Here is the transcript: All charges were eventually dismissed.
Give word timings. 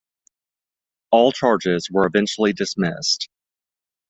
All 1.11 1.31
charges 1.31 1.87
were 1.91 2.07
eventually 2.07 2.53
dismissed. 2.53 3.29